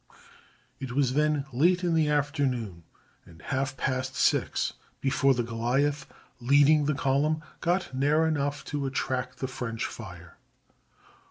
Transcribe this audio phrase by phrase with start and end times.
[0.79, 2.81] It was then late in the afternoon,
[3.23, 9.37] and half past six before the Goliath, leading the column, got near enough to attract
[9.37, 10.39] the French fire.